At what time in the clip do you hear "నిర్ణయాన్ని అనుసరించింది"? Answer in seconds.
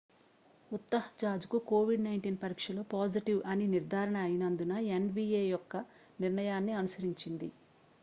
6.19-7.49